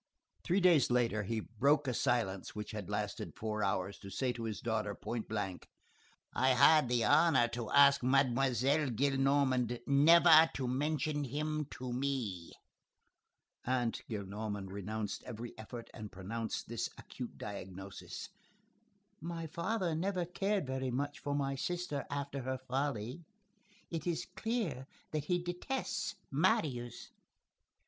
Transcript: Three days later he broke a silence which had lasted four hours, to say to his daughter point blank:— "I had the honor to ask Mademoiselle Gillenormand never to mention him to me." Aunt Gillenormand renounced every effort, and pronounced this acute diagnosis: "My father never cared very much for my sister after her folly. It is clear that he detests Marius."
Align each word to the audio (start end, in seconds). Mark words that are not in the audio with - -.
Three 0.43 0.59
days 0.61 0.89
later 0.89 1.21
he 1.21 1.41
broke 1.41 1.87
a 1.87 1.93
silence 1.93 2.55
which 2.55 2.71
had 2.71 2.89
lasted 2.89 3.35
four 3.35 3.63
hours, 3.63 3.99
to 3.99 4.09
say 4.09 4.33
to 4.33 4.45
his 4.45 4.59
daughter 4.59 4.95
point 4.95 5.29
blank:— 5.29 5.67
"I 6.33 6.55
had 6.55 6.89
the 6.89 7.03
honor 7.05 7.47
to 7.49 7.69
ask 7.69 8.01
Mademoiselle 8.01 8.89
Gillenormand 8.89 9.77
never 9.85 10.49
to 10.55 10.67
mention 10.67 11.25
him 11.25 11.67
to 11.77 11.93
me." 11.93 12.51
Aunt 13.63 14.01
Gillenormand 14.09 14.71
renounced 14.71 15.21
every 15.25 15.55
effort, 15.59 15.87
and 15.93 16.11
pronounced 16.11 16.67
this 16.67 16.89
acute 16.97 17.37
diagnosis: 17.37 18.29
"My 19.21 19.45
father 19.45 19.93
never 19.93 20.25
cared 20.25 20.65
very 20.65 20.89
much 20.89 21.19
for 21.19 21.35
my 21.35 21.53
sister 21.53 22.07
after 22.09 22.41
her 22.41 22.57
folly. 22.57 23.23
It 23.91 24.07
is 24.07 24.25
clear 24.35 24.87
that 25.11 25.25
he 25.25 25.37
detests 25.37 26.15
Marius." 26.31 27.11